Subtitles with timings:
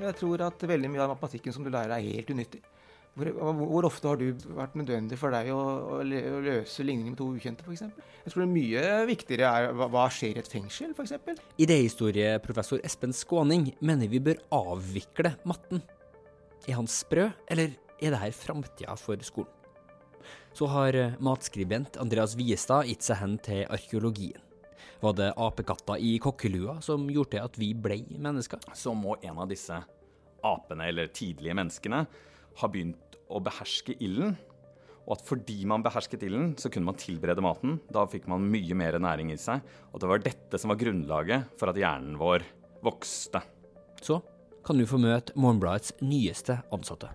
[0.00, 2.62] Jeg tror at veldig mye av matematikken som du lærer, er helt unyttig.
[3.18, 3.28] Hvor,
[3.58, 5.60] hvor ofte har du vært nødvendig for deg å,
[5.98, 7.88] å løse ligninger med to ukjente, f.eks.?
[8.24, 11.42] Jeg tror det mye viktigere er hva skjer i et fengsel, f.eks.
[11.60, 15.82] Idehistorieprofessor Espen Skåning mener vi bør avvikle matten.
[16.68, 19.56] Er han sprø, eller er det her framtida for skolen?
[20.54, 24.38] Så har matskribent Andreas Viestad gitt seg hen til arkeologien.
[25.00, 28.62] Var det apekatta i kokkelua som gjorde til at vi ble mennesker?
[28.76, 29.80] Så må en av disse
[30.46, 32.04] apene, eller tidlige menneskene,
[32.60, 34.36] ha begynt å beherske ilden.
[35.06, 37.78] Og at fordi man behersket ilden, så kunne man tilberede maten.
[37.90, 39.64] Da fikk man mye mer næring i seg.
[39.90, 42.44] Og det var dette som var grunnlaget for at hjernen vår
[42.84, 43.42] vokste.
[44.00, 44.20] Så
[44.66, 47.10] kan du få møte Morgenbladets nyeste ansatte.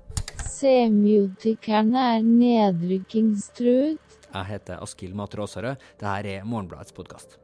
[0.56, 4.20] Semiotikerne er nedrykkingstruet.
[4.32, 5.90] Jeg heter Askild Matre Aasarød.
[6.02, 7.40] Dette er Morgenbladets podkast.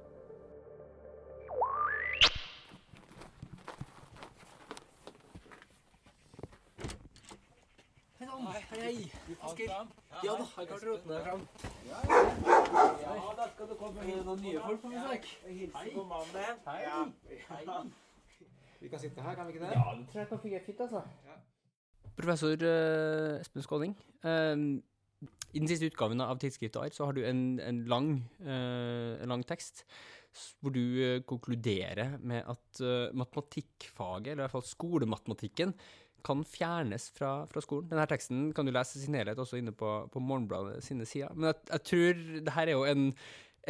[8.31, 9.11] Hei,
[9.43, 9.71] Askild.
[10.23, 11.41] Ja da, jeg kan rote deg fram.
[11.89, 15.27] Ja, da skal du komme noen nye folk på besøk.
[15.47, 15.89] Hei.
[15.99, 16.61] mannen.
[16.69, 17.65] Hei.
[18.81, 19.73] Vi kan sitte her, kan vi ikke det?
[19.75, 21.03] Ja, det tror jeg kan fungere fint, altså.
[22.15, 23.97] Professor uh, Espen Skåning.
[24.23, 24.79] Uh,
[25.51, 28.13] I den siste utgaven av Tidsskriftet ARR så har du en, en, lang,
[28.45, 29.83] uh, en lang, tekst
[30.63, 32.79] hvor du konkluderer med at
[33.11, 35.73] matematikkfaget, eller i hvert fall skolematematikken,
[36.25, 37.89] kan fjernes fra, fra, skolen.
[37.91, 41.33] Denne teksten kan du lese sin helhet også inne på, på Morgenbladet sine sider.
[41.35, 43.05] Men jeg, jeg tror det her er jo en,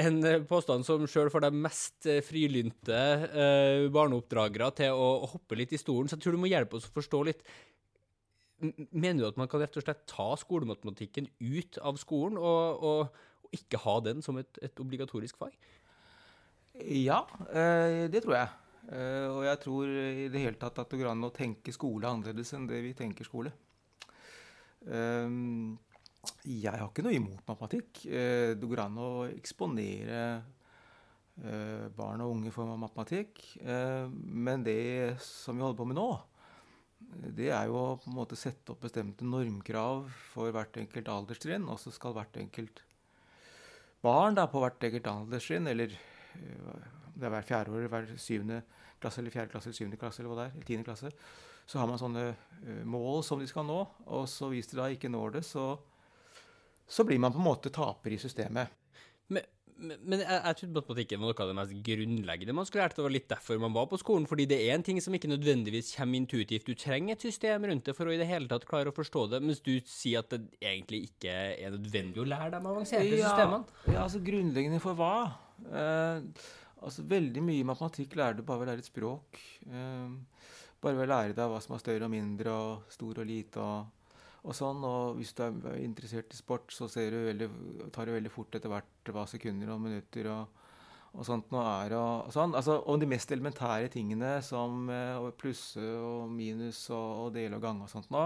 [0.06, 5.76] en påstand som sjøl får de mest frilynte eh, barneoppdragere til å, å, hoppe litt
[5.76, 7.44] i stolen, så jeg tror du må hjelpe oss å forstå litt.
[8.62, 13.22] Mener du at man kan rett og slett ta skolematematikken ut av skolen, og, og,
[13.48, 15.56] og ikke ha den som et, et obligatorisk fag?
[16.80, 18.52] Ja, eh, det tror jeg.
[18.92, 22.10] Uh, og jeg tror i det hele tatt at det går an å tenke skole
[22.10, 23.54] annerledes enn det vi tenker skole.
[24.84, 25.78] Um,
[26.44, 28.02] jeg har ikke noe imot matematikk.
[28.04, 33.40] Uh, det går an å eksponere uh, barn og unge for matematikk.
[33.64, 36.10] men det som vi holder på med nå,
[37.40, 40.04] det er jo å på en måte sette opp bestemte normkrav
[40.34, 41.70] for hvert enkelt alderstrinn.
[41.72, 42.84] Og så skal hvert enkelt
[44.04, 45.96] barn da, på hvert enkelt alderstrinn, eller
[46.36, 48.62] det er hver fjerde år, hver syvende
[49.02, 51.14] klasse, eller fjerde klasse, eller syvende klasse, eller hva det er, eller tiende klasse,
[51.70, 53.80] så har man sånne uh, mål som de skal nå.
[54.12, 55.72] Og så hvis de da ikke når det, så,
[56.90, 58.78] så blir man på en måte taper i systemet.
[59.32, 59.46] Men,
[59.82, 62.98] men, men jeg, jeg trodde matematikken var noe av det mest grunnleggende man skulle lært.
[62.98, 64.28] Det var litt derfor man var på skolen.
[64.30, 66.68] Fordi det er en ting som ikke nødvendigvis kommer intuitivt.
[66.68, 69.28] Du trenger et system rundt det for å i det hele tatt klare å forstå
[69.32, 73.32] det, mens du sier at det egentlig ikke er nødvendig å lære de avanserte ja,
[73.32, 73.80] systemene.
[73.88, 75.14] Ja, altså grunnleggende for hva?
[75.62, 76.26] Uh,
[76.82, 79.42] Altså, Veldig mye matematikk lærer du bare ved å lære et språk.
[79.70, 80.46] Eh,
[80.82, 83.66] bare ved å lære deg hva som er større og mindre, og stor og lite.
[83.66, 84.82] og, og sånn.
[84.88, 87.52] Og hvis du er interessert i sport, så du veldig,
[87.94, 90.58] tar du veldig fort etter hvert hva sekunder og minutter og,
[91.12, 91.96] og sånt nå er.
[92.00, 92.58] Og, sånn.
[92.58, 97.66] Altså, og de mest elementære tingene som uh, plusse og minus og, og dele og
[97.68, 98.26] gange og sånt nå,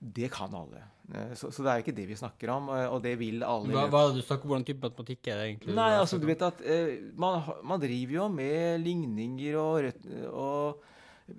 [0.00, 0.82] det kan alle.
[1.14, 3.70] Eh, så, så, det er ikke det vi snakker om, eh, og det vil alle.
[3.74, 4.54] Hva, hva er det du snakker om?
[4.54, 5.78] Hvordan type matematikk er det egentlig?
[5.78, 9.88] Nei, altså du vet at eh, man, man, driver jo med ligninger og,
[10.32, 10.92] og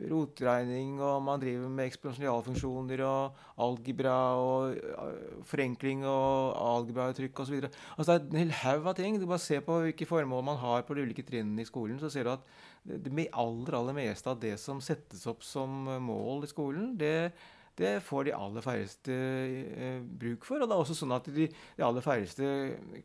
[0.07, 7.67] rotregning, og man driver med eksplosjonalfunksjoner og algebra og forenkling og algebrauttrykk osv.
[7.95, 9.19] Altså, det er en hel haug av ting.
[9.19, 12.11] Du bare ser på hvilke formål man har på de ulike trinnene i skolen, så
[12.11, 12.51] ser du at
[12.87, 17.31] det aller, aller meste av det som settes opp som mål i skolen, det
[17.77, 20.61] det får de aller færreste eh, bruk for.
[20.61, 22.49] Og det er også sånn at de, de aller færreste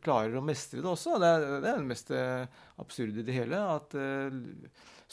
[0.05, 1.19] klarer å mestre det også.
[1.21, 2.09] Det er, det er det mest
[2.81, 3.61] absurde i det hele.
[3.75, 4.41] at eh,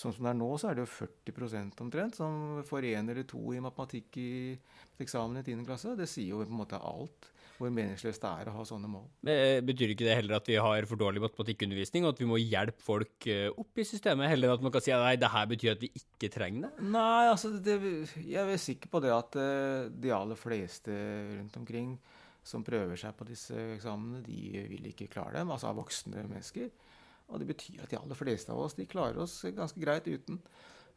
[0.00, 3.26] Sånn som det er nå, så er det jo 40% omtrent som får én eller
[3.28, 4.31] to i matematikk i
[5.03, 5.66] eksamen i 10.
[5.66, 5.92] klasse.
[5.98, 7.28] Det sier jo på en måte alt
[7.60, 9.04] hvor meningsløst det er å ha sånne mål.
[9.26, 12.28] Men eh, Betyr ikke det heller at vi har for dårlig matematikkundervisning, og at vi
[12.31, 15.19] må hjelpe folk eh, opp i systemet, heller enn at man kan si at nei,
[15.21, 16.88] det her betyr at vi ikke trenger det?
[16.97, 17.77] Nei, altså, det,
[18.24, 20.97] jeg er sikker på det at eh, de aller fleste
[21.36, 21.95] rundt omkring
[22.47, 26.71] som prøver seg på disse eksamene, de vil ikke klare dem, altså av voksne mennesker.
[27.30, 30.41] Og det betyr at de aller fleste av oss de klarer oss ganske greit uten.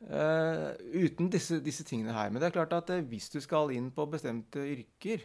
[0.03, 2.31] Uh, uten disse, disse, tingene her.
[2.31, 5.23] Men det er klart at uh, hvis du skal inn på bestemte yrker,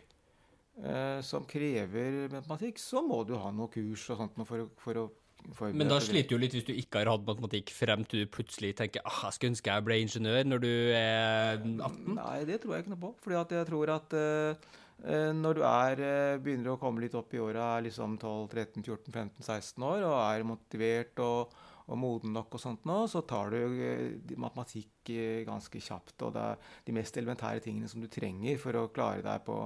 [1.26, 5.06] som krever matematikk, så må du ha noe kurs og sånt for, for å
[5.48, 8.74] men da sliter du litt hvis du ikke har hatt matematikk frem til du plutselig
[8.76, 12.18] tenker ah, jeg skulle ønske jeg ble ingeniør når du er 18?
[12.18, 13.12] Nei, det tror jeg ikke noe på.
[13.22, 14.68] fordi jeg tror at uh,
[15.38, 16.02] når du er,
[16.42, 21.54] begynner å komme litt opp i åra, liksom 12-13-14-15-16 år, og er motivert og,
[21.86, 26.16] og moden nok, og sånt nå, så tar du eh, matematikk eh, ganske kjapt.
[26.26, 29.60] Og det er de mest elementære tingene som du trenger for å klare deg på,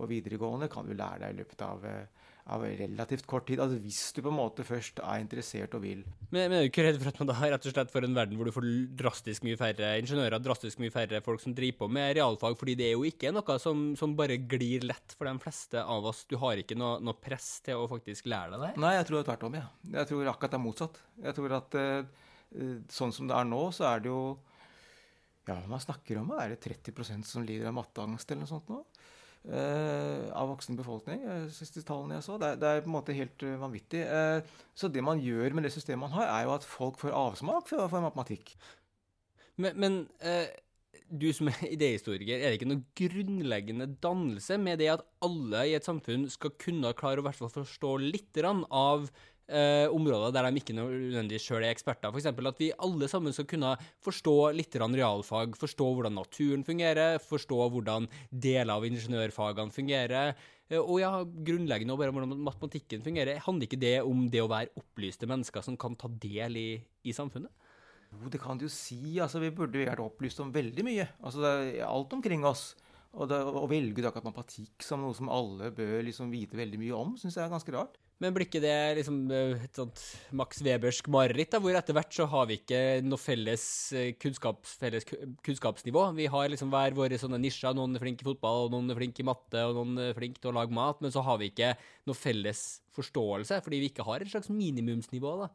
[0.00, 3.60] på videregående, kan du lære deg i løpet av, eh, av relativt kort tid.
[3.60, 6.02] Altså Hvis du på en måte først er interessert og vil.
[6.30, 8.16] Men, men er du ikke redd for at man da rett og slett får en
[8.16, 8.66] verden hvor du får
[9.02, 12.56] drastisk mye færre ingeniører, drastisk mye færre folk som driver på med realfag?
[12.58, 16.10] Fordi det er jo ikke noe som, som bare glir lett for de fleste av
[16.10, 16.24] oss.
[16.30, 18.72] Du har ikke noe, noe press til å faktisk lære deg det?
[18.82, 19.60] Nei, jeg tror det tvert om.
[19.60, 19.68] Ja.
[20.00, 21.02] Jeg tror akkurat det er motsatt.
[21.28, 22.30] Jeg tror at uh,
[22.90, 24.22] sånn som det er nå, så er det jo
[25.48, 28.82] Ja, man snakker om er det 30% som lider av matteangst eller noe sånt nå?
[29.40, 31.22] Uh, av voksen befolkning,
[31.54, 32.34] siste tallene jeg så.
[32.40, 34.02] Det er, det er, på en måte helt uh, vanvittig.
[34.76, 37.70] så det man gjør med det systemet man har, er jo at folk får avsmak
[37.70, 38.52] for, for matematikk.
[39.60, 39.96] Men, men
[41.10, 45.74] du som er idehistoriker, er det ikke noe grunnleggende dannelse med det at alle i
[45.78, 49.10] et samfunn skal kunne klare å forstå litt av
[49.50, 52.14] eh, områder der de ikke nødvendigvis sjøl er eksperter?
[52.14, 52.30] F.eks.
[52.30, 53.74] at vi alle sammen skal kunne
[54.06, 60.34] forstå litt realfag, forstå hvordan naturen fungerer, forstå hvordan deler av ingeniørfagene fungerer.
[60.70, 63.42] Eh, og ja, grunnleggende bare hvordan matematikken fungerer.
[63.46, 66.68] Handler ikke det om det å være opplyste mennesker som kan ta del i,
[67.04, 67.50] i samfunnet?
[68.10, 69.18] Jo, det kan du jo si.
[69.22, 71.10] Altså, vi burde vært opplyst om veldig mye.
[71.22, 72.72] Altså, det er alt omkring oss.
[73.18, 76.94] Og det, å velge akkurat matematikk som noe som alle bør liksom vite veldig mye
[76.94, 77.98] om, syns jeg er ganske rart.
[78.20, 80.00] Men blir ikke det liksom eh, et sånt
[80.36, 83.64] Max Webersk mareritt, hvor etter hvert så har vi ikke noe felles,
[83.96, 86.02] eh, kunnskaps, felles kunnskapsnivå?
[86.18, 87.72] Vi har liksom hver våre sånne nisjer.
[87.76, 90.42] Noen er flinke i fotball, og noen er flinke i matte, og noen er flinke
[90.42, 91.00] til å lage mat.
[91.00, 91.72] Men så har vi ikke
[92.10, 95.32] noe felles forståelse, fordi vi ikke har et slags minimumsnivå.
[95.40, 95.48] da.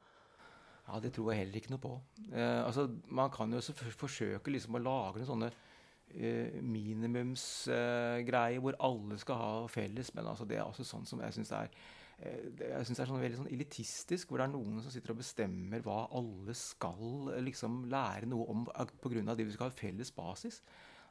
[0.88, 1.94] Ja, Det tror jeg heller ikke noe på.
[2.32, 5.52] Eh, altså, Man kan jo forsøke liksom å lage noen sånne
[6.18, 11.34] eh, minimumsgreier hvor alle skal ha felles, men altså, det er også sånn som jeg
[11.38, 11.78] syns er eh,
[12.16, 15.20] jeg synes det er sånn veldig sånn elitistisk, hvor det er noen som sitter og
[15.20, 19.36] bestemmer hva alle skal liksom lære noe om pga.
[19.36, 20.62] det vi skal ha felles basis.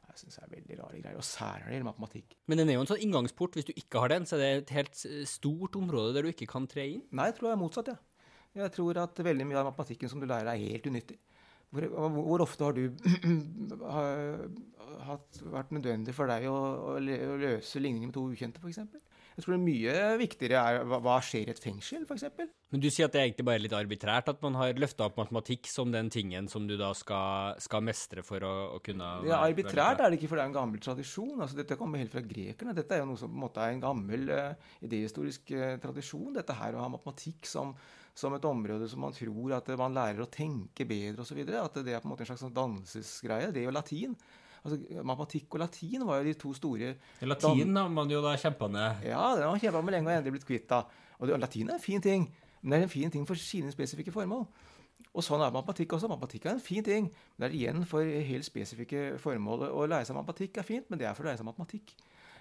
[0.05, 2.35] Jeg synes det er veldig rare greier, og særlig når det matematikk.
[2.45, 3.55] Men den er jo en sånn inngangsport.
[3.57, 4.99] Hvis du ikke har den, så er det et helt
[5.29, 7.05] stort område der du ikke kan tre inn?
[7.09, 7.97] Nei, jeg tror det er motsatt, ja.
[8.55, 11.17] Jeg tror at veldig mye av matematikken som du lærer, er helt unyttig.
[11.73, 12.85] Hvor, hvor ofte har du
[15.09, 16.55] hatt, vært nødvendig for deg å,
[16.93, 18.79] å løse ligninger med to ukjente, f.eks.?
[19.35, 22.23] Jeg tror det er mye viktigere er hva, hva skjer i et fengsel, f.eks.
[22.71, 25.19] Men du sier at det er egentlig bare litt arbitrært at man har løfta opp
[25.19, 29.41] matematikk som den tingen som du da skal, skal mestre for å, å kunne Ja,
[29.43, 31.35] Arbitrært er det ikke, for det er en gammel tradisjon.
[31.35, 32.77] Altså, dette kommer helt fra grekerne.
[32.77, 36.31] Dette er jo noe som på en måte er en gammel uh, idehistorisk uh, tradisjon.
[36.39, 37.75] Dette her å ha matematikk som
[38.15, 41.41] som et område som man tror at man lærer å tenke bedre osv.
[41.43, 43.51] At det er på en måte en slags sånn dannelsesgreie.
[43.51, 44.15] Det jo latin.
[44.65, 48.69] Altså, matematikk og latin var jo de to store Latin har man jo da kjempa
[48.73, 49.03] ned.
[49.05, 50.65] Ja, den har kjempa med lenge og endelig blitt kvitt.
[50.71, 50.81] da.
[51.19, 52.25] Og det, latin er en fin ting,
[52.61, 54.47] men det er en fin ting for sine spesifikke formål.
[55.15, 56.09] Og sånn er matematikk også.
[56.11, 57.07] Matematikk er en fin ting,
[57.37, 59.69] men det er igjen for helt spesifikke formål.
[59.69, 61.95] Å lære seg matematikk er fint, men det er for å lære seg matematikk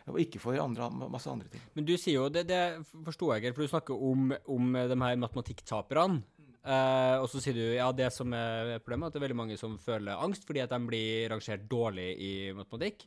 [0.04, 1.62] og ikke for andre, masse andre ting.
[1.72, 2.60] Men du sier jo, det, det
[3.06, 6.20] forsto jeg ikke, for du snakker om, om de her matematikktaperne.
[6.64, 9.60] Uh, og så sier du ja, det som er problemet, at det er veldig mange
[9.60, 13.04] som føler angst fordi at de blir rangert dårlig i matematikk.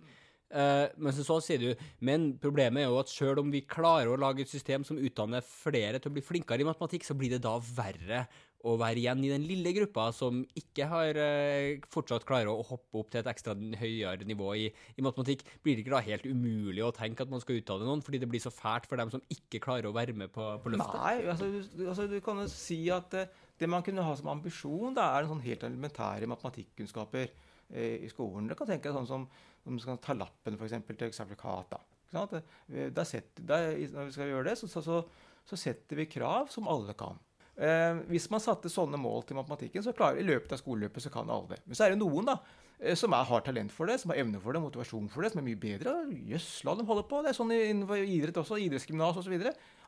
[0.48, 4.20] Uh, men så, sier du men problemet er jo at selv om vi klarer å
[4.22, 7.42] lage et system som utdanner flere til å bli flinkere i matematikk, så blir det
[7.44, 8.28] da verre
[8.68, 13.02] å være igjen i den lille gruppa som ikke har uh, fortsatt klarer å hoppe
[13.02, 16.86] opp til et ekstra høyere nivå i, i, matematikk, blir det ikke da helt umulig
[16.86, 19.26] å tenke at man skal utdanne noen, fordi det blir så fælt for dem som
[19.34, 21.02] ikke klarer å være med på, på løftet?
[21.02, 21.52] Nei, altså,
[21.90, 25.26] altså, du kan jo si at eh, det man kunne ha som ambisjon, da, er
[25.26, 28.50] en sånn helt elementære matematikkunnskaper eh, i skolen.
[28.50, 29.28] Du kan tenke sånn som
[29.68, 31.78] om du skal ta lappen for eksempel, til sertifikat.
[32.14, 35.02] Eh, når vi skal gjøre det, så, så,
[35.48, 37.20] så setter vi krav som alle kan.
[37.58, 41.12] Eh, hvis man satte sånne mål til matematikken, så klarer i løpet av skoleløpet så
[41.14, 41.62] kan alle det.
[41.66, 42.38] Men så er det noen da,
[42.78, 45.34] eh, som er, har talent for det, som har evne for det, motivasjon for det,
[45.34, 45.96] som er mye bedre.
[46.32, 47.24] Jøss, la dem holde på.
[47.26, 49.36] Det er sånn innenfor idrett også, idrettsgymnas osv.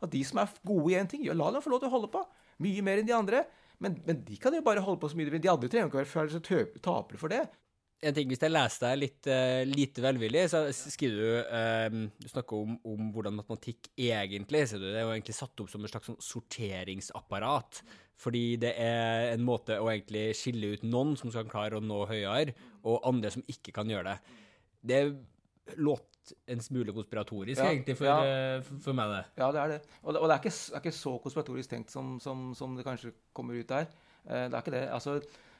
[0.01, 1.95] At de som er gode i én ting, ja, la dem få lov til å
[1.95, 2.25] holde på.
[2.65, 3.45] Mye mer enn de andre.
[3.79, 5.43] Men, men de kan jo bare holde på så mye de vil.
[5.43, 6.43] De andre trenger ikke å være så
[6.83, 7.45] tapere for det
[7.99, 12.27] en ting, Hvis jeg leser deg litt uh, lite velvillig, så skriver du um, Du
[12.31, 15.93] snakker om, om, hvordan matematikk egentlig så Det er jo egentlig satt opp som et
[15.93, 17.81] slags sånn sorteringsapparat.
[18.19, 22.01] Fordi det er en måte å egentlig skille ut noen som skal klare å nå
[22.09, 24.39] høyere, og andre som ikke kan gjøre det.
[24.91, 24.99] Det
[26.47, 28.59] en smule konspiratorisk, ja, egentlig, for, ja.
[28.59, 29.21] uh, for, meg, det.
[29.41, 29.81] Ja, det er det.
[30.03, 32.87] Og det, og det er, ikke, er, ikke, så konspiratorisk tenkt som, som, som det
[32.87, 33.87] kanskje kommer ut der.
[34.25, 34.87] det er ikke det.
[34.93, 35.19] Altså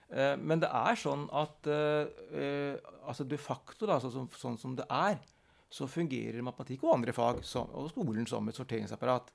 [0.10, 4.74] Eh, men det er sånn at eh, eh, altså de facto, da, altså, sånn som
[4.78, 5.20] det er,
[5.70, 9.30] så fungerer matematikk og andre fag som, og skolen som et sorteringsapparat.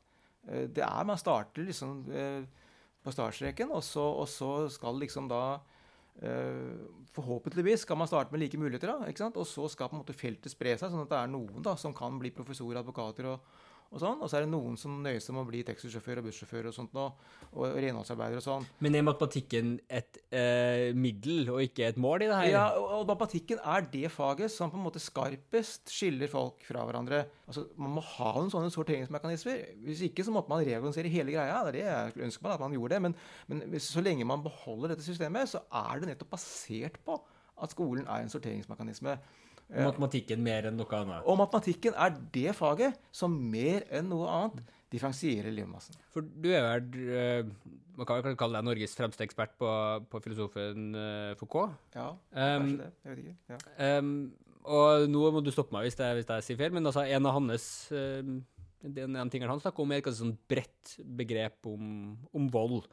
[0.44, 5.73] Det er Man starter liksom på startstreken, og så, og så skal liksom da eh,
[7.14, 10.52] Forhåpentligvis skal man starte med like muligheter, da, og så skal på en måte feltet
[10.52, 13.54] spre seg, sånn at det er noen da, som kan bli professorer, advokater og,
[13.92, 14.20] og sånn.
[14.22, 16.76] Og så er det noen som nøyer seg med å bli taxisjåfør og bussjåfør og
[16.76, 17.04] sånt nå,
[17.54, 18.66] og renholdsarbeider og sånn.
[18.84, 22.48] Men er matematikken et eh, middel og ikke et mål i det her?
[22.52, 27.24] Ja, og, matematikken er det faget som på en måte skarpest skiller folk fra hverandre.
[27.46, 29.62] Altså, Man må ha noen sånne sorteringsmekanismer.
[29.86, 31.62] Hvis ikke så måtte man reorganisere hele greia.
[31.66, 33.04] Det er det jeg ønsker meg, at man gjorde det.
[33.06, 37.20] Men, men så lenge man beholder dette systemet, så er det nettopp basert på
[37.62, 39.14] at skolen er en sorteringsmekanisme.
[39.72, 41.24] Matematikken mer enn noe annet?
[41.24, 45.96] Og matematikken er det faget som mer enn noe annet differensierer elevmassen.
[46.14, 47.48] For du er vel eh,
[47.96, 49.68] Man kan vel kalle deg Norges fremste ekspert på,
[50.10, 51.74] på filosofen eh, Foucault?
[51.96, 52.90] Ja, Um, kanskje det.
[53.04, 53.36] Jeg vet ikke.
[53.54, 53.98] Ja.
[53.98, 54.16] Um,
[54.64, 57.28] og nå må du stoppe meg hvis jeg, hvis jeg sier feil, men altså en
[57.28, 58.38] av hans um,
[58.84, 62.84] en av tingene han snakker om, er et sånn bredt begrep om, om vold.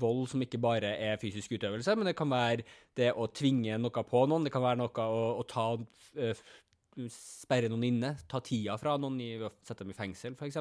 [0.00, 2.66] Vold som ikke bare er fysisk utøvelse, men det kan være
[2.98, 4.46] det å tvinge noe på noen.
[4.46, 5.68] Det kan være noe å, å ta
[6.18, 6.44] eh,
[7.10, 9.32] Sperre noen inne, ta tida fra noen i,
[9.66, 10.60] sette dem i fengsel, f.eks.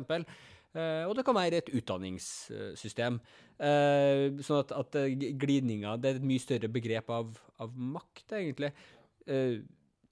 [0.74, 3.20] Uh, og det kan være et utdanningssystem.
[3.62, 4.96] Uh, sånn at, at
[5.38, 8.72] glidninga Det er et mye større begrep av, av makt, egentlig.
[9.30, 9.62] Uh,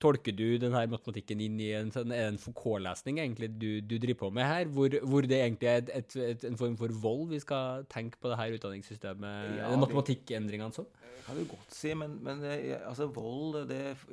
[0.01, 4.31] tolker du denne matematikken inn i en, sånn, en Foucault-lesning egentlig du, du, driver på
[4.38, 7.41] med her, hvor, hvor det egentlig er et, et, et, en form for vold vi
[7.43, 9.55] skal tenke på det her utdanningssystemet?
[9.62, 10.89] Ja, matematikkendringene sånn?
[11.01, 14.05] Det kan du godt si, men, men eh, altså, vold det er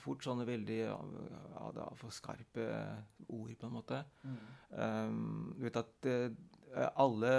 [0.00, 0.98] fort sånne veldig ja,
[1.76, 2.68] det er for skarpe
[3.28, 4.04] ord, på en måte.
[4.72, 6.30] Um, du vet at eh,
[7.00, 7.30] alle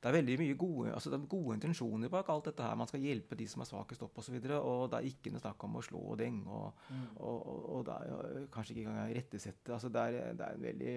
[0.00, 2.76] Det er veldig mye gode, altså det er gode intensjoner bak alt dette her.
[2.78, 4.36] Man skal hjelpe de som er svakest opp osv.
[4.36, 6.44] Og, så og det er ikke noe snakk om å slå og denge.
[6.46, 6.84] Og,
[7.16, 9.72] og, og, og det er kanskje ikke engang irettesette.
[9.74, 10.94] Altså det, er, det er en veldig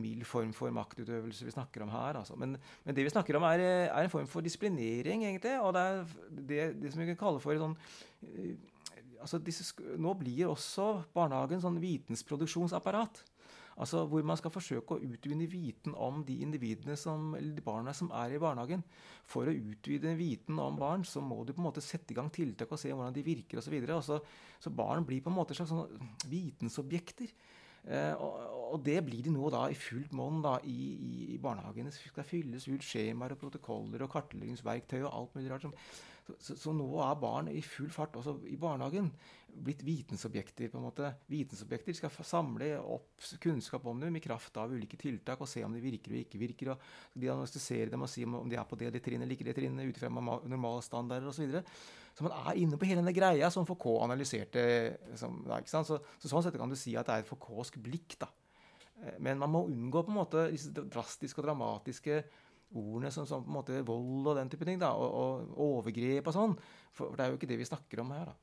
[0.00, 2.22] mild form for maktutøvelse vi snakker om her.
[2.22, 2.38] Altså.
[2.40, 5.58] Men, men det vi snakker om, er, er en form for disiplinering, egentlig.
[5.60, 7.76] Og det er det, det som vi kan kalle for sånn
[8.22, 8.54] eh,
[9.20, 9.66] altså disse,
[9.98, 13.22] Nå blir også barnehagen sånn vitensproduksjonsapparat.
[13.78, 17.94] Altså Hvor man skal forsøke å utvide viten om de individene som, eller de barna
[17.94, 18.82] som er i barnehagen.
[19.28, 22.30] For å utvide viten om barn, så må du på en måte sette i gang
[22.34, 23.78] tiltak og se hvordan de virker osv.
[23.86, 24.18] Så, så,
[24.66, 27.32] så barn blir på en måte slags sånne vitensobjekter.
[27.88, 28.34] Og,
[28.74, 31.92] og det blir de nå da i fullt monn i, i, i barnehagene.
[31.94, 35.68] Det skal fylles ut skjemaer og protokoller og kartleggingsverktøy og alt mulig rart.
[35.68, 35.76] Som,
[36.38, 39.08] så, så, nå er barn i full fart også i barnehagen
[39.58, 40.68] blitt vitensobjekter.
[40.70, 41.08] på en måte.
[41.26, 45.72] Vitensobjekter skal samle opp kunnskap om dem i kraft av ulike tiltak og se om
[45.74, 46.70] de virker og ikke virker.
[46.74, 49.56] og Diagnostisere dem og si om de er på det og trinnet eller ikke det
[49.56, 51.40] trinnet ut fra ma- normale standarder osv.
[51.40, 51.64] Så, videre.
[52.14, 54.66] så man er inne på hele denne greia som FK analyserte.
[55.16, 55.58] Som, da?
[55.66, 58.18] Så, så sånn sett kan du si at det er et Foucaultsk blikk.
[58.20, 58.28] da.
[59.02, 62.22] Eh, Men man må unngå på en måte disse drastiske og dramatiske
[62.76, 64.80] ordene som, som på en måte vold og den type ting.
[64.80, 65.08] da, Og,
[65.54, 66.58] og overgrep og sånn.
[66.96, 68.28] For det er jo ikke det vi snakker om her.
[68.32, 68.36] da.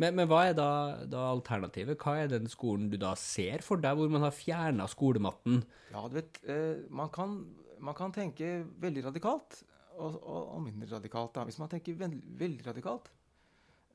[0.00, 0.68] Men, men hva er da,
[1.06, 2.00] da alternativet?
[2.02, 5.60] Hva er den skolen du da ser for deg, hvor man har fjerna skolematten?
[5.92, 7.36] Ja, du vet, eh, man, kan,
[7.78, 9.60] man kan tenke veldig radikalt
[9.94, 11.36] og, og, og mindre radikalt.
[11.36, 11.44] da.
[11.46, 13.12] Hvis man tenker vel, veldig radikalt,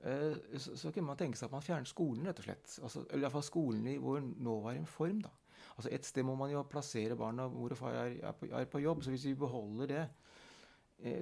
[0.08, 2.80] eh, så, så kunne man tenke seg at man fjerner skolen, rett og slett.
[2.80, 5.20] Altså, eller iallfall skolen i vår nåværende form.
[5.28, 5.36] da.
[5.79, 7.48] Altså Et sted må man jo plassere barna.
[7.48, 9.03] Mor og far er, er, på, er på jobb.
[9.03, 10.01] Så hvis vi beholder det,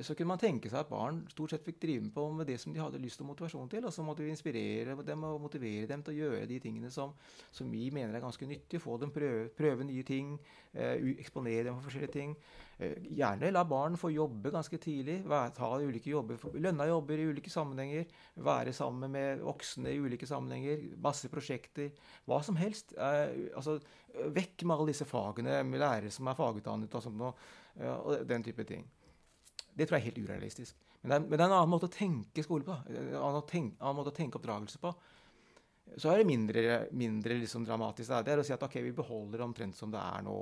[0.02, 2.74] så kunne man tenke seg at barn stort sett fikk drive på med det som
[2.74, 3.86] de hadde lyst og motivasjon til.
[3.86, 7.14] Og så måtte vi inspirere dem og motivere dem til å gjøre de tingene som,
[7.54, 8.82] som vi mener er ganske nyttige.
[8.82, 10.34] Få dem prøve, prøve nye ting.
[10.74, 12.34] Eh, eksponere dem for forskjellige ting.
[12.80, 15.20] Eh, gjerne la barn få jobbe ganske tidlig.
[15.30, 18.10] Være, ta ulike jobber, lønna jobber i ulike sammenhenger.
[18.50, 20.90] Være sammen med voksne i ulike sammenhenger.
[21.06, 21.94] Masse prosjekter.
[22.26, 22.98] Hva som helst.
[22.98, 23.80] Eh, altså,
[24.14, 28.26] eh, vekk med alle disse fagene med lærere som er fagutdannet og sånt eh, og
[28.30, 28.86] den type ting.
[29.78, 30.80] Det tror jeg er helt urealistisk.
[31.02, 32.76] Men det er, men det er en annen måte å tenke skole på.
[32.90, 34.94] En annen, tenk, annen måte å tenke oppdragelse på.
[35.96, 36.64] Så er det mindre,
[36.98, 38.12] mindre liksom dramatisk.
[38.26, 40.36] Det er å si at ok, vi beholder omtrent som det er nå,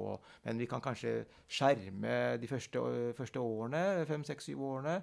[0.48, 2.82] men vi kan kanskje skjerme de første,
[3.18, 4.96] første årene, fem, seks, syv årene,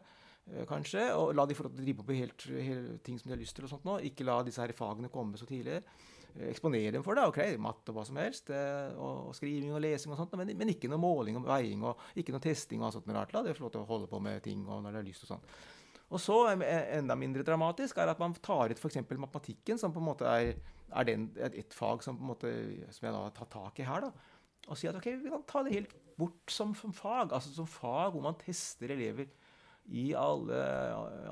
[0.50, 3.42] eh, kanskje, og la de få drive på med helt, helt ting som de har
[3.44, 3.68] lyst til.
[3.68, 4.00] og sånt nå.
[4.08, 5.78] Ikke la disse her fagene komme så tidlig.
[6.38, 7.24] Eh, Eksponere dem for det.
[7.28, 8.50] ok, Matte og hva som helst.
[8.50, 11.98] eh, Og, skriving og lesing og sånt, men, men ikke noe måling og veiing og
[12.16, 13.08] ikke noe testing og sånt.
[13.12, 15.08] Rart, la de få lov til å holde på med ting og når det er
[15.10, 15.46] lyst og sånn.
[16.12, 19.00] Og så, eh, enda mindre dramatisk, er at man tar ut f.eks.
[19.08, 20.54] matematikken, som på en måte er,
[20.92, 22.50] er den, et, et fag som, måte,
[22.92, 24.00] som jeg da har tatt tak i her.
[24.08, 24.12] da,
[24.68, 27.32] Og sier at ok, vi kan ta det helt bort som, som fag.
[27.32, 29.30] Altså som fag hvor man tester elever
[29.90, 30.58] i alle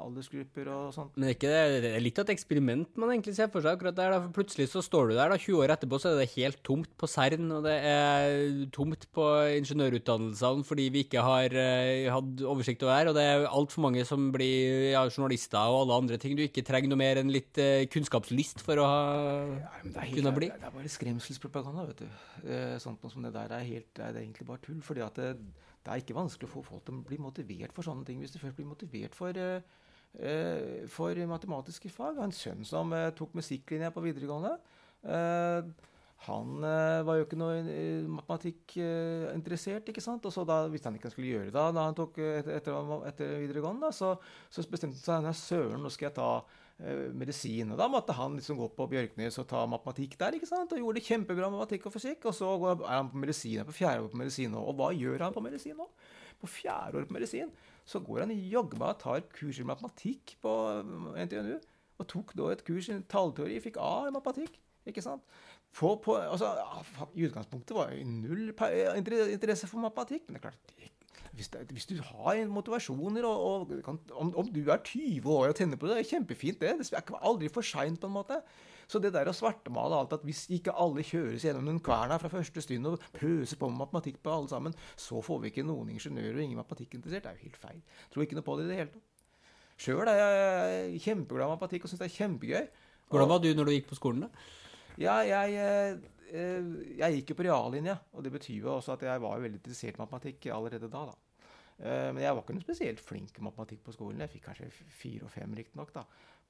[0.00, 1.14] aldersgrupper og sånt.
[1.20, 3.96] Men ikke det, det er litt av et eksperiment man egentlig ser for seg akkurat
[3.96, 4.14] der.
[4.14, 4.32] Da.
[4.34, 7.08] Plutselig så står du der, da, 20 år etterpå, så er det helt tomt på
[7.10, 9.28] CERN, og det er tomt på
[9.60, 14.04] ingeniørutdannelsene fordi vi ikke har uh, hatt oversikt over det, og det er altfor mange
[14.08, 16.36] som blir ja, journalister og alle andre ting.
[16.36, 20.36] Du ikke trenger noe mer enn litt uh, kunnskapslyst for å ja, det er kunne
[20.36, 20.50] bli.
[20.52, 22.20] Det er bare skremselspropaganda, vet du.
[22.44, 24.82] Uh, sånt noe som det der er, helt, er egentlig bare tull.
[24.84, 25.32] fordi at det,
[25.80, 28.34] det er ikke vanskelig å få folk til å bli motivert for sånne ting hvis
[28.34, 32.18] de først blir motivert for, uh, for matematiske fag.
[32.18, 34.58] Jeg har en sønn som uh, tok musikklinja på videregående.
[35.06, 35.88] Uh,
[36.26, 37.62] han var jo ikke noe
[38.12, 40.26] matematikkinteressert, ikke sant?
[40.28, 42.76] og så da visste han ikke han skulle gjøre da, da han tok etter,
[43.08, 43.88] etter videregående.
[43.88, 44.10] Da, så,
[44.52, 46.28] så bestemte han seg søren, nå skal jeg ta
[47.16, 47.72] medisin.
[47.72, 50.36] Og da måtte han liksom gå på Bjørknes og ta matematikk der.
[50.36, 50.72] ikke sant?
[50.72, 52.24] Og gjorde det kjempebra matematikk og fysikk.
[52.30, 54.62] Og så er han på medisin, på fjerde år på medisin nå.
[54.62, 55.88] Og hva gjør han på medisin nå?
[56.40, 57.52] På fjerde år på medisin
[57.90, 60.56] så går han jaggu meg og tar kurs i matematikk på
[61.18, 61.56] NTNU.
[62.00, 64.56] Og tok da et kurs i tallteori, fikk A i matematikk.
[64.88, 65.24] ikke sant?
[65.76, 66.50] På, på, altså,
[67.14, 70.26] I utgangspunktet var jo null interesse for matematikk.
[70.26, 70.72] Men det er klart,
[71.36, 75.52] hvis, det, hvis, du har motivasjoner, og, og kan, om, om, du er 20 år
[75.52, 76.74] og tenner på det, det er kjempefint, det.
[76.90, 78.40] Det er aldri for seint, på en måte.
[78.90, 82.32] Så det der å svartemale alt at hvis ikke alle kjøres gjennom den kverna fra
[82.32, 85.92] første stund og pøser på med matematikk på alle sammen, så får vi ikke noen
[85.94, 87.28] ingeniører og ingen matematikkinteressert.
[87.28, 87.82] det er jo helt feil.
[88.10, 89.06] Tror ikke noe på det i det hele tatt.
[89.80, 92.66] Sjøl er jeg kjempeglad i matematikk og syns det er kjempegøy.
[93.10, 94.50] Hvordan var du når du gikk på skolen, da?
[95.00, 99.42] Ja, jeg, jeg gikk jo på reallinja, og det betyr jo også at jeg var
[99.42, 101.04] veldig interessert i matematikk allerede da.
[101.10, 101.16] da.
[102.12, 104.20] Men jeg var ikke noe spesielt flink i matematikk på skolen.
[104.20, 105.94] Jeg fikk kanskje fire og fem, riktignok,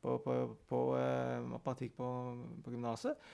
[0.02, 0.34] på, på,
[0.66, 2.08] på uh, matematikk på,
[2.64, 3.28] på gymnaset.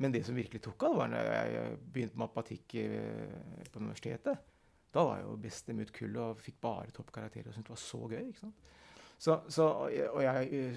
[0.00, 1.20] Men det som virkelig tok av, var da
[1.52, 2.78] jeg begynte matematikk
[3.68, 4.48] på universitetet.
[4.92, 7.74] Da var jeg jo best i mitt kull og fikk bare toppkarakterer og syntes det
[7.74, 8.24] var så gøy.
[8.28, 8.72] ikke sant?
[9.22, 10.08] Så, så, og jeg,
[10.50, 10.70] jeg,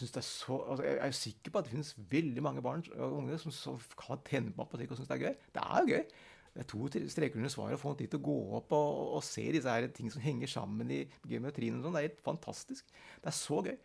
[0.00, 3.16] det er så, altså jeg er sikker på at det finnes veldig mange barn og
[3.16, 5.48] unge som, som kan tenne på apotek og syns det er gøy.
[5.56, 6.04] Det er jo gøy.
[6.50, 9.24] Det er to streker under svaret å få de til å gå opp og, og,
[9.26, 11.80] se disse her ting som henger sammen i geometrien.
[11.80, 11.98] og sånn.
[11.98, 12.94] Det er helt fantastisk.
[13.18, 13.76] Det er så gøy.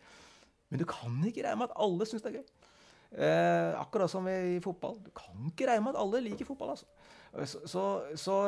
[0.70, 2.72] Men du kan ikke regne med at alle syns det er gøy.
[3.26, 5.00] Eh, akkurat som i fotball.
[5.02, 6.76] Du kan ikke regne med at alle liker fotball.
[6.76, 7.58] altså.
[7.66, 8.42] Så, så,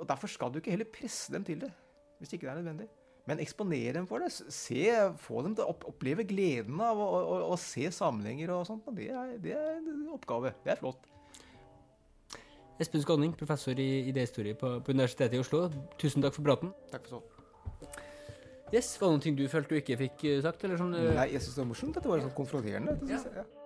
[0.00, 1.74] og Derfor skal du ikke heller presse dem til det,
[2.16, 2.94] hvis ikke det er nødvendig.
[3.26, 4.30] Men eksponere dem for det.
[4.30, 4.84] Se,
[5.18, 8.86] få dem til å oppleve gleden av å, å, å se sammenhenger og sånt.
[8.94, 10.54] Det er, det er, en oppgave.
[10.62, 11.08] Det er flott.
[12.78, 15.66] Espen Skåning, professor i idéhistorie på, på, Universitetet i Oslo.
[15.98, 16.74] Tusen takk for praten.
[16.92, 18.02] Takk for sånn.
[18.74, 20.64] Yes, Var det noen ting du følte du ikke fikk sagt?
[20.66, 21.98] Eller sånn, Nei, jeg syns det var morsomt.
[21.98, 22.98] Dette var sånn konfronterende.
[23.02, 23.40] Det synes ja.
[23.40, 23.46] jeg.
[23.46, 23.65] Ja.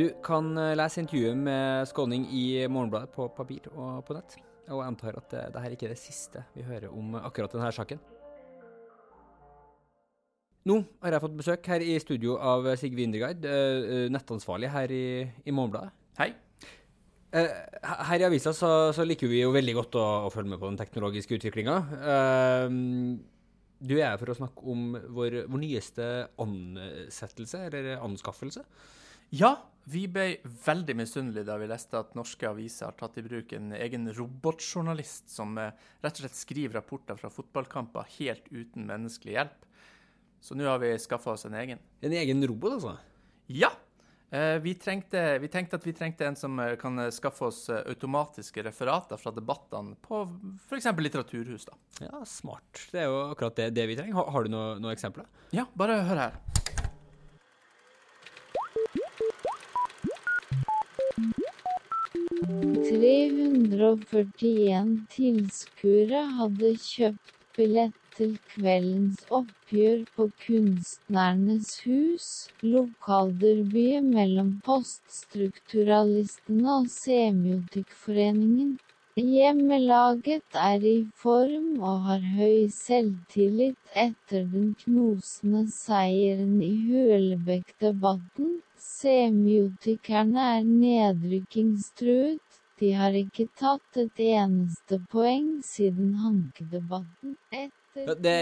[0.00, 4.36] Du kan lese intervjuet med Skåning i Morgenbladet på papir og på nett.
[4.70, 7.52] Og jeg antar at det, det her ikke er det siste vi hører om akkurat
[7.52, 7.98] denne saken.
[10.70, 13.44] Nå har jeg fått besøk her i studio av Sigve Indergard,
[14.14, 15.06] nettansvarlig her i,
[15.44, 15.92] i Morgenbladet.
[16.20, 16.30] Hei.
[17.34, 20.70] Her i avisa så, så, liker vi jo veldig godt å, å følge med på
[20.70, 21.76] den teknologiske utviklinga.
[23.84, 26.08] Du er her for å snakke om vår, vår nyeste
[26.40, 28.64] ansettelse, eller anskaffelse.
[29.36, 29.52] Ja,
[29.88, 30.26] vi ble
[30.64, 35.32] veldig misunnelige da vi leste at norske aviser har tatt i bruk en egen robotjournalist
[35.32, 39.68] som rett og slett skriver rapporter fra fotballkamper helt uten menneskelig hjelp.
[40.40, 41.80] Så nå har vi skaffa oss en egen.
[42.00, 42.96] En egen robot, altså?
[43.46, 43.72] Ja.
[44.62, 49.32] Vi, trengte, vi, tenkte at vi trengte en som kan skaffe oss automatiske referater fra
[49.34, 50.22] debattene på
[50.68, 50.86] f.eks.
[51.02, 51.66] Litteraturhus.
[51.66, 51.80] da.
[52.06, 52.86] Ja, smart.
[52.92, 54.20] Det er jo akkurat det, det vi trenger.
[54.20, 55.26] Har, har du noen noe eksempler?
[55.56, 56.40] Ja, bare hør her.
[62.40, 72.28] «341 tilskuere hadde kjøpt billett til kveldens oppgjør på Kunstnernes hus,
[72.64, 78.70] lokalderbyet mellom poststrukturalistene og Semiotikkforeningen.
[79.20, 88.54] Hjemmelaget er i form og har høy selvtillit etter den knusende seieren i Hølebekk-debatten.
[88.80, 92.60] Semiotikerne er nedrykkingstruet.
[92.80, 97.36] De har ikke tatt et eneste poeng siden hankedebatten.
[97.52, 98.38] Etter det,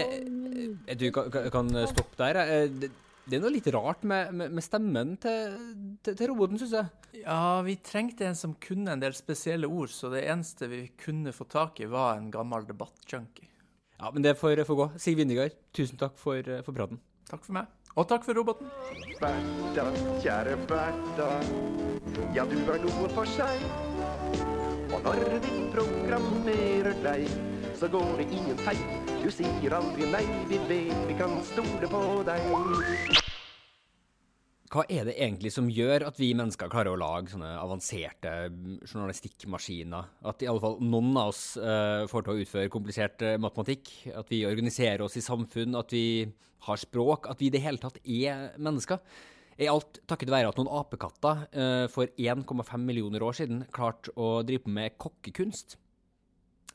[0.87, 2.89] jeg tror jeg kan, stoppe der.
[3.29, 5.57] Det, er noe litt rart med, med, med stemmen til,
[6.01, 7.21] til, til roboten, syns jeg.
[7.21, 11.33] Ja, vi trengte en som kunne en del spesielle ord, så det eneste vi kunne
[11.35, 13.45] få tak i, var en gammel debattjunkie.
[13.99, 14.87] Ja, men det får får gå.
[14.97, 17.01] Siv Vindegard, tusen takk for, for praten.
[17.29, 17.69] Takk for meg.
[17.99, 18.69] Og takk for roboten.
[19.19, 19.85] Bertha,
[20.23, 21.29] kjære Bertha.
[22.33, 23.61] Ja, du er noe for seg.
[24.89, 27.27] Og når vi programmerer deg,
[27.79, 28.79] så går det ingen feil.
[29.21, 32.49] Du sier aldri nei, vi vet vi kan stole på deg.
[34.69, 38.33] Hva er det egentlig som gjør at vi mennesker klarer å lage sånne avanserte
[38.83, 40.11] journalistikkmaskiner?
[40.29, 43.89] At i alle fall noen av oss uh, får til å utføre komplisert uh, matematikk?
[44.11, 45.79] At vi organiserer oss i samfunn?
[45.79, 46.27] At vi
[46.67, 47.31] har språk?
[47.31, 49.01] At vi i det hele tatt er mennesker?
[49.57, 54.41] Er alt takket være at noen apekatter uh, for 1,5 millioner år siden klarte å
[54.45, 55.79] drive med kokkekunst?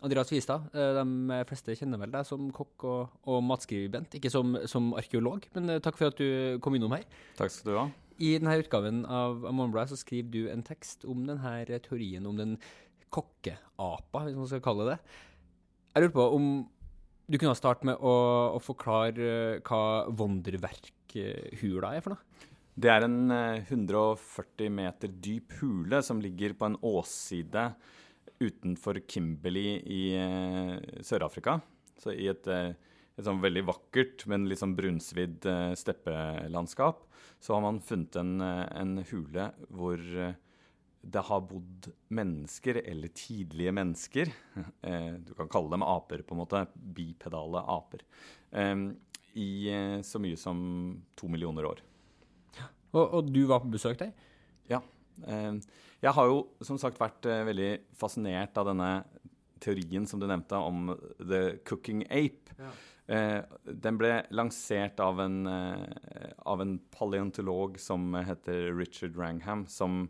[0.05, 4.93] Andreas Vistad, de fleste kjenner vel deg som kokk og, og matskribent, ikke som, som,
[5.01, 5.47] arkeolog.
[5.57, 7.07] Men takk for at du kom innom her.
[7.39, 7.87] Takk skal du ha.
[8.23, 12.59] I denne utgaven av Morgenbladet så skriver du en tekst om denne teorien om den
[13.15, 14.99] kokkeapa, hvis man skal kalle det.
[15.95, 16.49] Jeg lurer på om
[17.25, 18.15] du kunne starte med å,
[18.55, 22.51] å forklare hva Wonderwerk-hula er for noe?
[22.75, 27.69] Det er en 140 meter dyp hule som ligger på en åsside
[28.43, 31.59] utenfor Kimberley i uh, Sør-Afrika.
[32.01, 32.73] Så i et, uh,
[33.15, 37.05] et sånn veldig vakkert, men litt sånn brunsvidd uh, steppelandskap,
[37.43, 40.01] så har man funnet en, en hule hvor
[41.05, 44.31] det har bodd mennesker, eller tidlige mennesker
[45.27, 46.63] Du kan kalle dem aper, på en måte.
[46.73, 48.07] Bipedale aper.
[49.37, 49.51] I
[50.07, 50.63] så mye som
[51.21, 51.85] to millioner år.
[52.95, 54.15] Og, og du var på besøk der?
[54.71, 54.81] Ja.
[56.05, 58.91] Jeg har jo som sagt vært uh, veldig fascinert av denne
[59.65, 62.57] teorien som du nevnte om the cooking ape.
[62.59, 62.73] Ja.
[63.05, 70.07] Uh, den ble lansert av en, uh, av en, paleontolog som heter Richard Rangham, som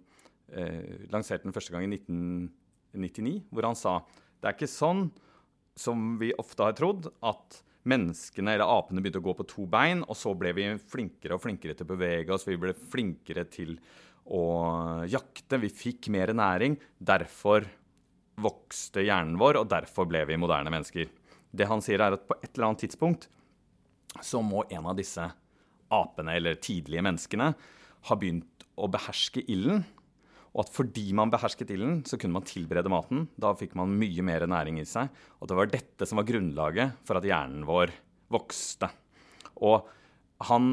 [1.10, 3.94] lanserte den første gang i 1999, hvor han sa
[4.44, 5.06] det er ikke sånn
[5.74, 10.04] som vi ofte har trodd, at menneskene eller apene begynte å gå på to bein,
[10.04, 12.46] og så ble vi flinkere og flinkere til å bevege oss.
[12.48, 13.76] Vi ble flinkere til
[14.24, 15.60] å jakte.
[15.60, 16.78] Vi fikk mer næring.
[16.98, 17.66] Derfor
[18.40, 21.10] vokste hjernen vår, og derfor ble vi moderne mennesker.
[21.54, 23.28] Det han sier, er at på et eller annet tidspunkt
[24.22, 25.22] så må en av disse
[25.94, 27.52] apene, eller tidlige menneskene,
[28.04, 29.84] ha begynt å beherske ilden.
[30.54, 33.24] Og at fordi man behersket ilden, så kunne man tilberede maten.
[33.34, 35.10] Da fikk man mye mer næring i seg.
[35.42, 37.90] Og det var dette som var grunnlaget for at hjernen vår
[38.34, 38.90] vokste.
[39.66, 39.88] Og
[40.46, 40.68] han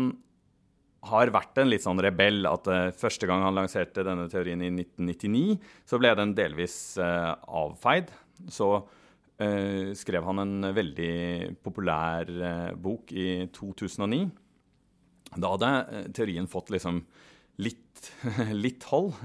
[1.09, 2.45] har vært en litt sånn rebell.
[2.49, 7.33] At uh, første gang han lanserte denne teorien i 1999, så ble den delvis uh,
[7.47, 8.11] avfeid.
[8.51, 11.15] Så uh, skrev han en veldig
[11.65, 12.29] populær
[12.81, 14.27] bok i 2009.
[15.31, 17.01] Da hadde teorien fått liksom
[17.63, 18.11] litt,
[18.65, 19.15] litt hold.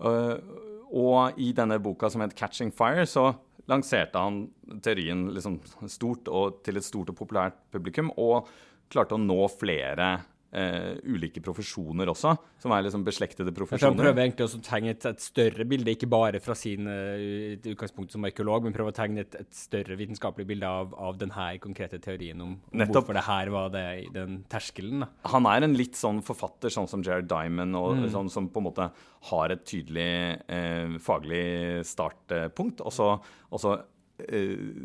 [0.00, 3.32] og i denne boka som het 'Catching Fire', så
[3.68, 4.48] lanserte han
[4.82, 8.48] teorien liksom stort og til et stort og populært publikum, og
[8.90, 13.92] klarte å nå flere Uh, ulike profesjoner også, som er liksom beslektede profesjoner.
[13.92, 18.10] Han prøver egentlig å tegne et, et, større bilde, ikke bare fra sin uh, utgangspunkt
[18.10, 22.00] som arkeolog, men prøver å tegne et, et større vitenskapelig bilde av, av denne konkrete
[22.02, 23.84] teorien om, om hvorfor det her var det,
[24.16, 25.04] den terskelen.
[25.04, 25.10] Da.
[25.36, 28.10] Han er en litt sånn forfatter, sånn som Jared Diamond, og, mm.
[28.16, 28.90] sånn, som på en måte
[29.30, 30.10] har et tydelig
[30.50, 31.46] uh, faglig
[31.86, 32.82] startpunkt.
[32.82, 33.12] Og så,
[33.54, 33.78] og så,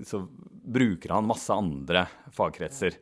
[0.05, 0.21] så
[0.77, 2.05] bruker han masse andre
[2.37, 3.01] fagkretser.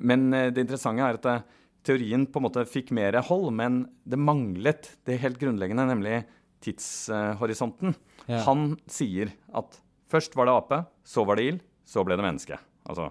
[0.00, 1.54] men det interessante er at
[1.86, 6.22] teorien på en måte fikk mer hold, men det manglet det helt grunnleggende, nemlig
[6.64, 7.94] tidshorisonten.
[8.26, 8.42] Ja.
[8.48, 9.78] Han sier at
[10.10, 12.58] først var det ape, så var det ild, så ble det menneske.
[12.88, 13.10] Altså,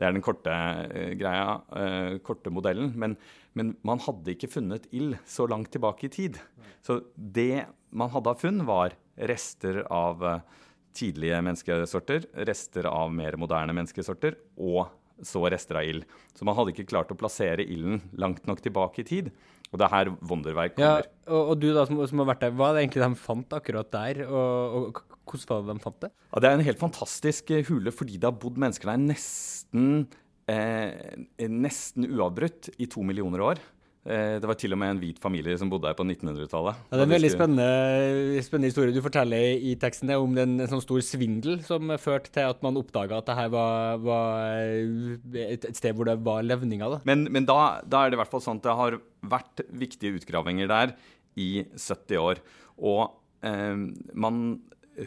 [0.00, 2.94] det er den korte uh, greia, uh, korte modellen.
[2.98, 3.18] Men,
[3.58, 6.40] men, man hadde ikke funnet ild så langt tilbake i tid.
[6.86, 8.96] Så det man hadde av funn, var
[9.30, 10.64] rester av uh,
[10.96, 14.88] tidlige menneskesorter, rester av mer moderne menneskesorter og
[15.26, 16.04] så rester av ild.
[16.36, 19.32] Så man hadde ikke klart å plassere ilden langt nok tilbake i tid.
[19.70, 21.04] Og det er her Wonderverk kommer.
[21.06, 23.20] Ja, og, og, du da, som, som, har vært der, hva er det egentlig de
[23.22, 24.22] fant akkurat der?
[24.26, 26.10] Og, og hvordan var det de fant det?
[26.32, 30.08] Ja, Det er en helt fantastisk eh, hule fordi det har bodd mennesker der nesten,
[30.50, 31.14] eh,
[31.46, 33.62] nesten uavbrutt i to millioner år.
[34.00, 36.78] Eh, det var til og med en hvit familie som bodde her på 1900-tallet.
[36.88, 40.70] Ja, det er en veldig spennende, spennende, historie du forteller i teksten om den, en
[40.70, 45.66] sånn stor svindel som førte til at man oppdaga at det her var, var et,
[45.68, 46.96] et, sted hvor det var levninger.
[46.96, 47.02] Da.
[47.10, 48.96] Men, men da, da, er det i hvert fall sånn at det har
[49.36, 50.96] vært viktige utgravinger der
[51.36, 52.40] i 70 år.
[52.80, 53.04] Og
[53.44, 53.84] eh,
[54.16, 54.40] man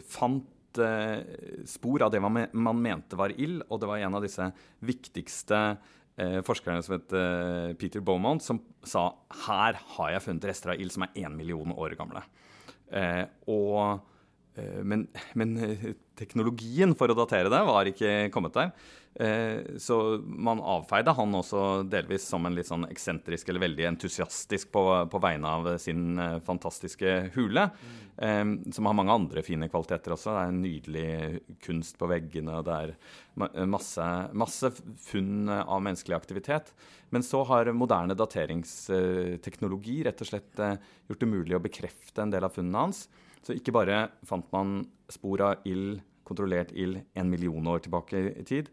[0.06, 1.18] fant eh,
[1.66, 4.52] spor av det man, man mente var ild, og det var en av disse
[4.86, 6.00] viktigste eh,
[6.46, 9.08] forskerne som het eh, Peter Beaumont, som sa
[9.46, 12.22] her har jeg funnet rester av ild som er én million år gamle.
[12.94, 14.13] Eh, og Eh,
[14.86, 18.68] men, men, eh, teknologien for å datere det var ikke kommet der.
[19.14, 24.70] Eh, så man avfeide han også delvis som en litt sånn eksentrisk eller veldig entusiastisk
[24.74, 27.66] på, på vegne av sin fantastiske hule.
[28.14, 28.52] Mm.
[28.70, 30.30] Som har mange andre fine kvaliteter også.
[30.30, 32.60] Det er en nydelig kunst på veggene.
[32.60, 34.06] og Det er masse,
[34.38, 34.70] masse
[35.08, 36.70] funn av menneskelig aktivitet.
[37.10, 42.46] Men så har moderne dateringsteknologi rett og slett gjort det mulig å bekrefte en del
[42.46, 43.08] av funnene hans.
[43.44, 48.44] Så ikke bare fant man spor av ild, kontrollert ild en million år tilbake i
[48.48, 48.70] tid,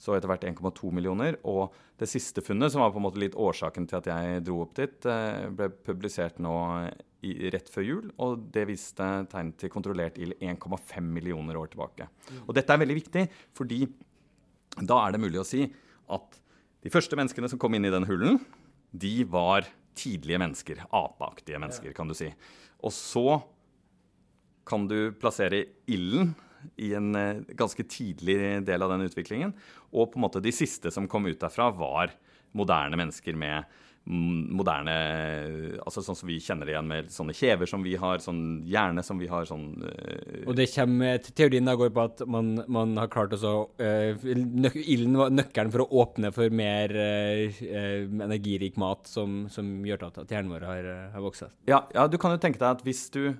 [0.00, 1.36] så etter hvert 1,2 millioner.
[1.44, 4.62] Og det siste funnet, som var på en måte litt årsaken til at jeg dro
[4.64, 6.54] opp dit, eh, ble publisert nå
[7.24, 12.08] i, rett før jul, og det viste tegn til kontrollert ild 1,5 millioner år tilbake.
[12.44, 13.84] Og dette er veldig viktig, fordi
[14.80, 15.64] da er det mulig å si
[16.12, 16.40] at
[16.84, 18.40] de første menneskene som kom inn i den hullen,
[18.92, 19.64] de var
[19.96, 20.84] tidlige mennesker.
[20.92, 22.28] Apeaktige mennesker, kan du si.
[22.84, 23.40] Og så
[24.66, 26.34] kan du plassere ilden
[26.80, 29.54] i en uh, ganske tidlig del av den utviklingen.
[29.92, 32.14] Og på en måte de siste som kom ut derfra, var
[32.54, 33.64] moderne mennesker med
[34.04, 34.94] moderne
[35.80, 39.04] altså Sånn som vi kjenner det igjen med sånne kjever som vi har, sånn hjerne
[39.06, 39.46] som vi har.
[39.48, 43.54] sånn uh, Og det kommer, teorien da går på at man, man har klart å
[43.80, 47.62] uh, nøk, Ilden var nøkkelen for å åpne for mer uh,
[48.26, 51.48] energirik mat som, som gjør at, at hjernen vår har, har vokst.
[51.70, 53.32] Ja, ja, du kan jo tenke deg at hvis du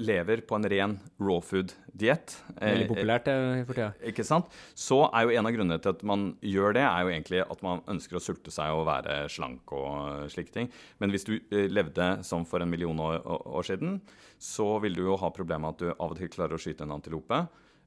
[0.00, 3.90] lever på en ren raw food-diett Veldig eh, populært eh, for tida.
[4.08, 4.48] Ikke sant?
[4.78, 7.64] Så er jo en av grunnene til at man gjør det, er jo egentlig at
[7.66, 10.70] man ønsker å sulte seg og være slank og slike ting.
[11.02, 14.00] Men hvis du eh, levde som for en million år, år siden,
[14.42, 16.86] så vil du jo ha problemet med at du av og til klarer å skyte
[16.86, 17.44] en antilope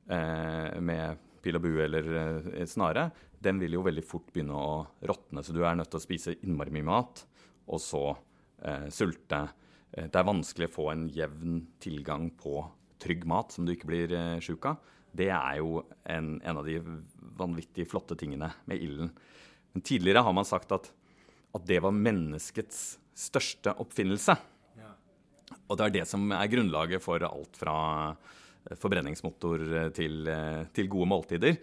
[0.08, 2.08] eh, med pil og bue eller
[2.56, 3.10] et snare.
[3.42, 6.40] Den vil jo veldig fort begynne å råtne, så du er nødt til å spise
[6.42, 7.22] innmari mye mat,
[7.70, 8.08] og så
[8.64, 9.65] eh, sulte Eh,
[9.96, 12.66] det er vanskelig å få en jevn tilgang på
[13.02, 14.82] trygg mat som du ikke blir eh, sjuk av.
[15.16, 15.80] Det er jo
[16.12, 16.80] en, en, av de
[17.40, 19.14] vanvittig flotte tingene med ilden.
[19.72, 20.90] Men tidligere har man sagt at,
[21.56, 24.36] at det var menneskets største oppfinnelse.
[24.76, 24.92] Ja.
[25.70, 27.78] Og det er det som er grunnlaget for alt fra
[28.12, 30.32] eh, forbrenningsmotor til,
[30.76, 31.60] til gode måltider.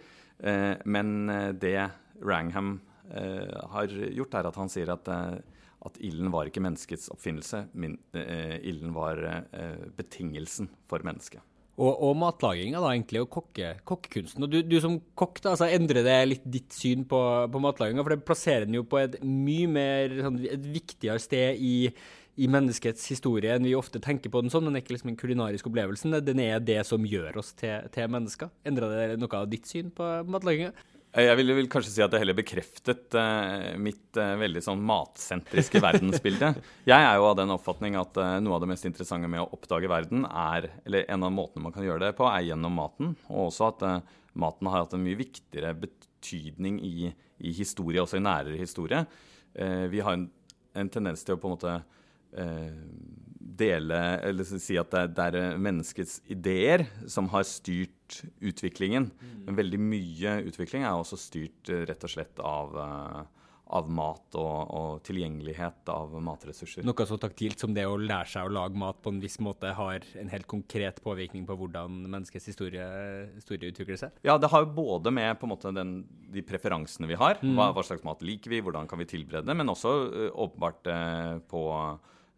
[0.89, 1.29] Men
[1.61, 1.77] det
[2.25, 2.71] Rangham
[3.69, 5.11] har gjort, er at han sier at
[5.87, 11.43] at ilden var ikke menneskets oppfinnelse, men eh, ilden var eh, betingelsen for mennesket.
[11.73, 14.45] Og, og matlaginga, da, egentlig, og kokke, kokkekunsten.
[14.45, 17.19] Og du, du, som kokk, da, altså, endrer det litt ditt syn på,
[17.49, 18.03] på matlaginga?
[18.05, 21.89] For det plasserer den jo på et mye mer sånn, et viktigere sted i,
[22.37, 24.69] i, menneskets historie enn vi ofte tenker på den sånn.
[24.69, 28.13] Den er ikke liksom en kulinarisk opplevelse, den er det som gjør oss til, til
[28.19, 28.53] mennesker.
[28.69, 30.75] Endrer det noe av ditt syn på matlaginga?
[31.13, 34.81] Eh, jeg vil, vil, kanskje si at det heller bekreftet uh, mitt uh, veldig sånn
[34.81, 36.53] matsentriske verdensbilde.
[36.89, 39.51] Jeg er jo av den oppfatning at uh, noe av det mest interessante med å
[39.53, 43.13] oppdage verden, er Eller en av måtene man kan gjøre det på, er gjennom maten.
[43.29, 43.85] Og også at
[44.33, 47.11] maten har hatt en mye viktigere betydning i,
[47.45, 49.03] i historie, også i nærere historie.
[49.53, 50.23] vi har en,
[50.73, 51.75] en, tendens til å på en måte
[53.61, 58.02] dele Eller si at det, det, er menneskets ideer som har styrt
[58.43, 59.11] utviklingen.
[59.13, 59.37] Mm.
[59.47, 63.47] Men veldig mye utvikling er også styrt eh, rett og slett av, eh,
[63.77, 66.85] av mat og, og, tilgjengelighet av matressurser.
[66.85, 69.73] Noe så taktilt som det å lære seg å lage mat på en viss måte
[69.77, 72.87] har en helt konkret påvirkning på hvordan menneskets historie,
[73.33, 74.15] historie utvikler seg?
[74.27, 76.01] Ja, det har jo både med på en måte den,
[76.33, 77.41] de preferansene vi har.
[77.41, 77.55] Mm.
[77.57, 80.91] Hva, hva, slags mat liker vi, hvordan kan vi tilberede det, men også uh, åpenbart
[80.91, 81.63] uh, på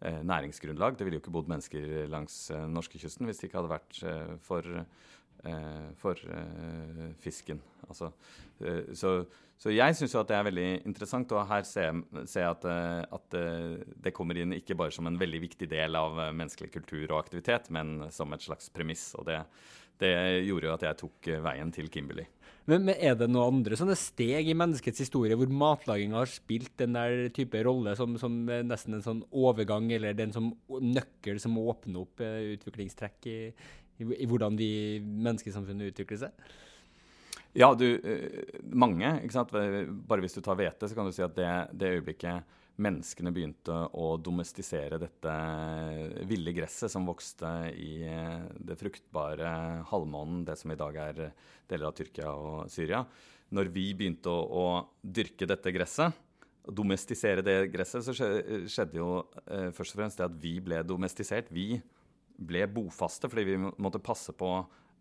[0.05, 0.97] næringsgrunnlag.
[0.97, 3.99] Det ville jo ikke bodd mennesker langs eh, norskekysten hvis det ikke hadde vært
[4.45, 4.67] for,
[6.01, 7.62] for eh, fisken.
[7.88, 8.12] Altså,
[8.60, 9.15] eh, så,
[9.58, 12.67] så, jeg syns jo at det er veldig interessant, og her ser jeg at,
[13.17, 13.39] at,
[14.05, 17.69] det kommer inn ikke bare som en veldig viktig del av menneskelig kultur og aktivitet,
[17.73, 19.12] men som et slags premiss.
[19.19, 19.41] Og det,
[20.01, 20.15] det
[20.47, 22.27] gjorde jo at jeg tok veien til Kimberley.
[22.65, 26.95] Men, er det noen andre sånne steg i menneskets historie hvor matlaging har spilt den
[26.97, 32.01] der type rolle som, som nesten en sånn overgang, eller den som nøkkel som åpner
[32.01, 33.38] opp utviklingstrekk i,
[34.01, 34.69] i, hvordan vi
[35.01, 36.45] menneskesamfunnet utvikler seg?
[37.55, 39.13] Ja, du, uh, mange.
[39.23, 39.53] ikke sant?
[39.53, 43.75] Bare hvis du tar hvete, så kan du si at det, det øyeblikket menneskene begynte
[43.95, 45.36] å domestisere dette
[46.27, 49.51] ville gresset som vokste i eh, det fruktbare
[49.91, 51.21] halvmånen, det som i dag er
[51.69, 53.05] deler av Tyrkia og Syria.
[53.55, 54.65] Når vi begynte å, å
[54.99, 56.19] dyrke dette gresset,
[56.65, 59.10] domestisere det gresset, så skjedde jo
[59.45, 61.51] eh, først og fremst det at vi ble domestisert.
[61.53, 61.77] Vi
[62.37, 64.51] ble bofaste fordi vi måtte passe på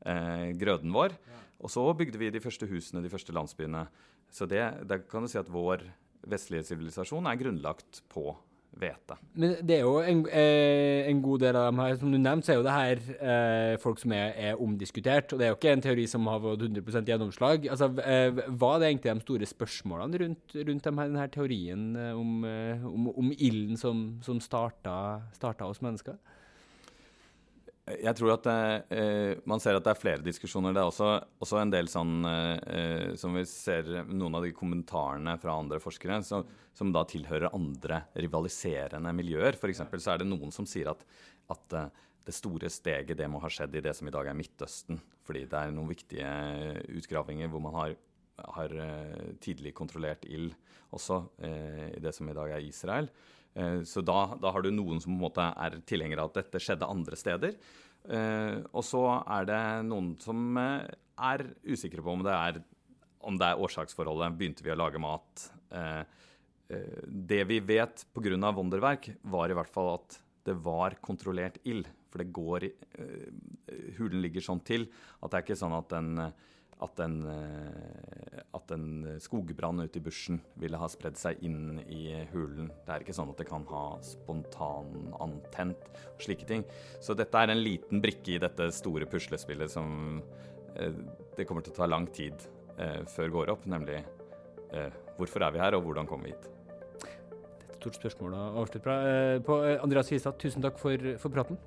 [0.06, 1.16] eh, grøden vår.
[1.64, 3.86] Og så bygde vi de første husene, de første landsbyene.
[4.34, 5.84] Så det, der kan du si at vår
[6.28, 8.32] vestlige sivilisasjon er grunnlagt på
[8.78, 9.16] hvete.
[9.38, 12.46] Men det er jo en, eh, en, god del av dem her, som du nevnte,
[12.46, 15.32] så er jo det her eh, folk som er, er, omdiskutert.
[15.32, 17.68] Og det er jo ikke en teori som har fått 100 gjennomslag.
[17.70, 22.12] Altså, eh, Hva er det egentlig de store spørsmålene rundt, rundt denne, denne teorien eh,
[22.18, 24.96] om, eh, om, om, ilden som, som starta,
[25.36, 26.18] starta oss mennesker?
[27.84, 30.72] Jeg tror at det, eh, Man ser at det er flere diskusjoner.
[30.72, 31.08] Det er også,
[31.44, 36.22] også en del sånn eh, Som vi ser noen av de kommentarene fra andre forskere
[36.24, 36.40] så,
[36.72, 39.58] som da tilhører andre rivaliserende miljøer.
[39.60, 39.84] F.eks.
[39.98, 41.04] så er det noen som sier at,
[41.52, 44.38] at eh, det store steget det må ha skjedd i det som i dag er
[44.38, 45.00] Midtøsten.
[45.24, 46.32] Fordi det er noen viktige
[46.96, 47.96] utgravinger hvor man har,
[48.56, 50.54] har eh, tidlig kontrollert ild
[50.94, 53.10] også eh, i det som i dag er Israel.
[53.54, 56.42] Eh, så da, da, har du noen som på en måte er tilhengere av at
[56.42, 57.56] dette skjedde andre steder.
[58.04, 60.90] Eh, og så er det noen som eh,
[61.30, 62.60] er usikre på om det er,
[63.24, 64.34] om det er årsaksforholdet.
[64.38, 65.50] Begynte vi å lage mat?
[67.04, 68.50] Det vi vet pga.
[68.54, 71.88] Wonderwerk, var i hvert fall at det var kontrollert ild.
[72.12, 72.66] For det går
[73.96, 74.84] Hulen ligger sånn til
[75.18, 76.12] at det er ikke sånn at den
[76.82, 78.86] at en, eh, at en
[79.22, 82.70] skogbrann ute i bushen ville ha spredd seg inn i hulen.
[82.86, 86.64] Det er ikke sånn at det kan ha spontanantent og slike ting.
[87.00, 90.20] Så dette er en liten brikke i dette store puslespillet som
[90.74, 90.98] eh,
[91.36, 92.34] det kommer til å ta lang tid
[92.78, 94.02] eh, før går opp, nemlig
[95.14, 96.48] hvorfor er vi her, og hvordan kom vi hit?
[96.98, 98.96] Det er et stort spørsmål å avslutte
[99.46, 99.58] på.
[99.84, 101.60] Andreas Histad, tusen takk for, for praten.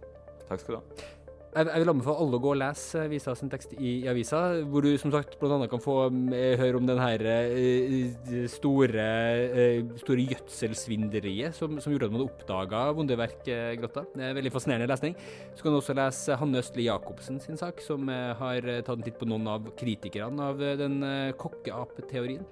[0.49, 1.26] Takk skal du ha.
[1.55, 4.83] Jeg, vil anbefale alle å gå og lese Visa sin tekst i, i avisa, hvor
[4.83, 5.57] du som sagt bl.a.
[5.71, 5.95] kan få
[6.35, 9.05] eh, høre om den her eh, store,
[9.47, 13.47] eh, store gjødselsvinderiet som, som, gjorde at man oppdaga Vondeverk
[13.79, 14.03] Grotta.
[14.13, 15.15] Det er veldig fascinerende lesning.
[15.55, 19.17] Så kan du også lese Hanne Østli Jacobsen sin sak, som har tatt en titt
[19.17, 20.99] på noen av kritikerne av den
[21.39, 22.45] kokkeapeteorien.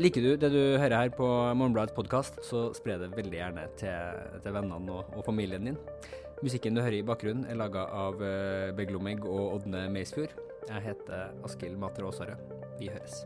[0.00, 4.20] Liker du det du hører her på Morgenbladets podkast, så spre det veldig gjerne til,
[4.40, 5.76] til vennene og, og familien din.
[6.42, 10.32] Musikken du hører i bakgrunnen, er laga av uh, Beglomeg og Ådne Meisfjord.
[10.66, 12.40] Jeg heter Askild Matre Aasarød.
[12.80, 13.20] Vi høres.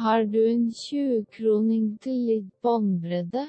[0.00, 3.44] Har du en 20-kroning til litt båndbredde?